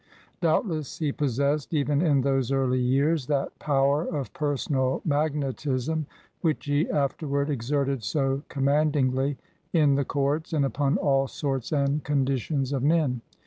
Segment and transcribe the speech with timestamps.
[0.41, 6.05] Doubtless he possessed, even in those early years, that power of personal mag netism
[6.41, 9.35] which he afterward exerted so command ingly
[9.73, 13.21] in the courts and upon all sorts and condi tions of men.